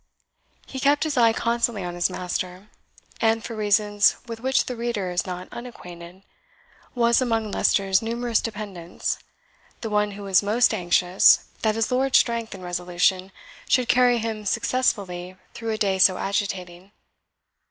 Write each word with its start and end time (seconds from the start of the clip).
He 0.65 0.79
kept 0.79 1.03
his 1.03 1.15
eye 1.15 1.31
constantly 1.31 1.83
on 1.83 1.93
his 1.93 2.09
master, 2.09 2.69
and, 3.21 3.43
for 3.43 3.55
reasons 3.55 4.15
with 4.25 4.39
which 4.39 4.65
the 4.65 4.75
reader 4.75 5.11
is 5.11 5.27
not 5.27 5.47
unacquainted, 5.51 6.23
was, 6.95 7.21
among 7.21 7.51
Leicester's 7.51 8.01
numerous 8.01 8.41
dependants, 8.41 9.19
the 9.81 9.91
one 9.91 10.13
who 10.13 10.23
was 10.23 10.41
most 10.41 10.73
anxious 10.73 11.45
that 11.61 11.75
his 11.75 11.91
lord's 11.91 12.17
strength 12.17 12.55
and 12.55 12.63
resolution 12.63 13.31
should 13.69 13.89
carry 13.89 14.17
him 14.17 14.43
successfully 14.43 15.37
through 15.53 15.69
a 15.69 15.77
day 15.77 15.99
so 15.99 16.17
agitating. 16.17 16.91